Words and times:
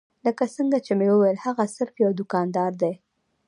لکه 0.25 0.43
څنګه 0.55 0.77
چې 0.85 0.91
مې 0.99 1.07
وويل 1.13 1.37
هغه 1.45 1.63
صرف 1.75 1.93
يو 2.03 2.11
دوکاندار 2.19 2.71
دی. 2.81 2.93